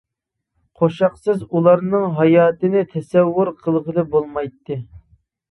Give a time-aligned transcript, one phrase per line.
[0.79, 4.81] قوشاقسىز ئۇلارنىڭ ھاياتىنى تەسەۋۋۇر قىلغىلى بولمايتتى.